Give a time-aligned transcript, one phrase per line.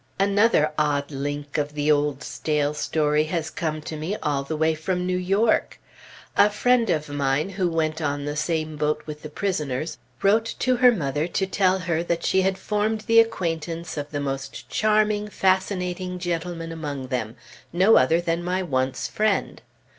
[0.19, 4.73] Another odd link of the old, stale story has come to me, all the way
[4.73, 5.79] from New York.
[6.35, 10.77] A friend of mine, who went on the same boat with the prisoners, wrote to
[10.77, 15.27] her mother to tell her that she had formed the acquaintance of the most charming,
[15.27, 17.35] fascinating gentleman among them,
[17.71, 19.61] no other than my once friend.